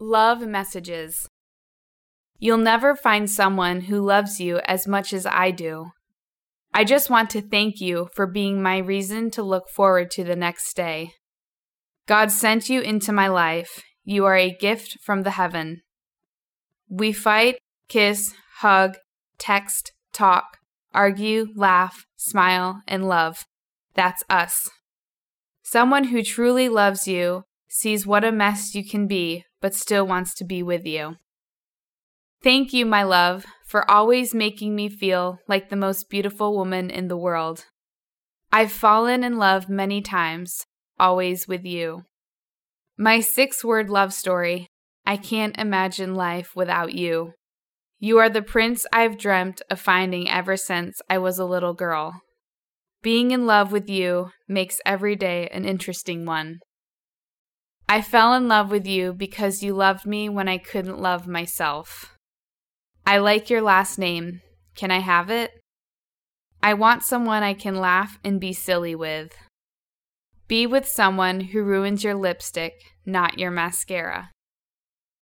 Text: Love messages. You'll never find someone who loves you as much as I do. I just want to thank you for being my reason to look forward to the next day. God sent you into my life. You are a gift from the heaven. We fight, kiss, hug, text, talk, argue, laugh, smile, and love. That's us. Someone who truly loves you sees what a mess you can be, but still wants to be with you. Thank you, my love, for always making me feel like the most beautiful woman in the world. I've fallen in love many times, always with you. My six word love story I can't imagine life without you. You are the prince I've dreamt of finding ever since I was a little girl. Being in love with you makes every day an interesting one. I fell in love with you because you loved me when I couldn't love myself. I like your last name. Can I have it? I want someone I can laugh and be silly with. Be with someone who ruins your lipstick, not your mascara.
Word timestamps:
Love 0.00 0.46
messages. 0.46 1.28
You'll 2.38 2.58
never 2.58 2.94
find 2.94 3.28
someone 3.28 3.82
who 3.82 4.00
loves 4.00 4.38
you 4.38 4.58
as 4.58 4.86
much 4.86 5.12
as 5.12 5.26
I 5.26 5.50
do. 5.50 5.90
I 6.72 6.84
just 6.84 7.10
want 7.10 7.30
to 7.30 7.42
thank 7.42 7.80
you 7.80 8.08
for 8.14 8.26
being 8.26 8.62
my 8.62 8.78
reason 8.78 9.30
to 9.32 9.42
look 9.42 9.68
forward 9.68 10.10
to 10.12 10.22
the 10.22 10.36
next 10.36 10.74
day. 10.74 11.14
God 12.06 12.30
sent 12.30 12.68
you 12.68 12.80
into 12.80 13.12
my 13.12 13.26
life. 13.26 13.82
You 14.04 14.24
are 14.24 14.36
a 14.36 14.56
gift 14.56 14.98
from 15.02 15.22
the 15.22 15.32
heaven. 15.32 15.82
We 16.88 17.12
fight, 17.12 17.58
kiss, 17.88 18.34
hug, 18.58 18.96
text, 19.38 19.92
talk, 20.12 20.58
argue, 20.94 21.48
laugh, 21.56 22.06
smile, 22.16 22.82
and 22.86 23.08
love. 23.08 23.46
That's 23.94 24.22
us. 24.30 24.70
Someone 25.62 26.04
who 26.04 26.22
truly 26.22 26.68
loves 26.68 27.08
you 27.08 27.42
sees 27.68 28.06
what 28.06 28.24
a 28.24 28.32
mess 28.32 28.74
you 28.74 28.84
can 28.84 29.06
be, 29.06 29.44
but 29.60 29.74
still 29.74 30.06
wants 30.06 30.34
to 30.34 30.44
be 30.44 30.62
with 30.62 30.86
you. 30.86 31.16
Thank 32.42 32.72
you, 32.72 32.86
my 32.86 33.02
love, 33.02 33.44
for 33.66 33.88
always 33.90 34.34
making 34.34 34.74
me 34.74 34.88
feel 34.88 35.38
like 35.48 35.68
the 35.68 35.76
most 35.76 36.08
beautiful 36.08 36.56
woman 36.56 36.88
in 36.90 37.08
the 37.08 37.16
world. 37.16 37.66
I've 38.52 38.72
fallen 38.72 39.24
in 39.24 39.38
love 39.38 39.68
many 39.68 40.00
times, 40.00 40.64
always 40.98 41.46
with 41.46 41.64
you. 41.64 42.04
My 42.96 43.20
six 43.20 43.64
word 43.64 43.90
love 43.90 44.12
story 44.12 44.68
I 45.06 45.16
can't 45.16 45.58
imagine 45.58 46.14
life 46.14 46.54
without 46.54 46.92
you. 46.92 47.32
You 47.98 48.18
are 48.18 48.28
the 48.28 48.42
prince 48.42 48.86
I've 48.92 49.16
dreamt 49.16 49.62
of 49.70 49.80
finding 49.80 50.28
ever 50.28 50.56
since 50.56 51.00
I 51.08 51.18
was 51.18 51.38
a 51.38 51.46
little 51.46 51.74
girl. 51.74 52.20
Being 53.02 53.30
in 53.30 53.46
love 53.46 53.72
with 53.72 53.88
you 53.88 54.30
makes 54.46 54.80
every 54.84 55.16
day 55.16 55.48
an 55.48 55.64
interesting 55.64 56.26
one. 56.26 56.58
I 57.90 58.02
fell 58.02 58.34
in 58.34 58.48
love 58.48 58.70
with 58.70 58.86
you 58.86 59.14
because 59.14 59.62
you 59.62 59.72
loved 59.72 60.04
me 60.04 60.28
when 60.28 60.46
I 60.46 60.58
couldn't 60.58 61.00
love 61.00 61.26
myself. 61.26 62.14
I 63.06 63.16
like 63.16 63.48
your 63.48 63.62
last 63.62 63.98
name. 63.98 64.42
Can 64.74 64.90
I 64.90 64.98
have 64.98 65.30
it? 65.30 65.52
I 66.62 66.74
want 66.74 67.02
someone 67.02 67.42
I 67.42 67.54
can 67.54 67.76
laugh 67.76 68.18
and 68.22 68.38
be 68.38 68.52
silly 68.52 68.94
with. 68.94 69.34
Be 70.48 70.66
with 70.66 70.86
someone 70.86 71.40
who 71.40 71.62
ruins 71.62 72.04
your 72.04 72.14
lipstick, 72.14 72.74
not 73.06 73.38
your 73.38 73.50
mascara. 73.50 74.32